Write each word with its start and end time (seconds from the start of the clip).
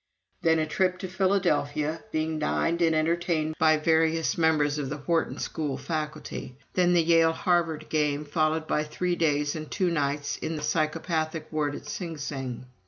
Then 0.41 0.57
a 0.57 0.65
trip 0.65 0.97
to 0.97 1.07
Philadelphia, 1.07 2.03
being 2.11 2.39
dined 2.39 2.81
and 2.81 2.95
entertained 2.95 3.53
by 3.59 3.77
various 3.77 4.35
members 4.35 4.79
of 4.79 4.89
the 4.89 4.97
Wharton 5.05 5.37
School 5.37 5.77
faculty. 5.77 6.57
Then 6.73 6.93
the 6.93 7.03
Yale 7.03 7.33
Harvard 7.33 7.87
game, 7.87 8.25
followed 8.25 8.65
by 8.67 8.83
three 8.83 9.15
days 9.15 9.55
and 9.55 9.69
two 9.69 9.91
nights 9.91 10.37
in 10.37 10.55
the 10.55 10.63
psychopathic 10.63 11.51
ward 11.51 11.75
at 11.75 11.85
Sing 11.85 12.17
Sing. 12.17 12.65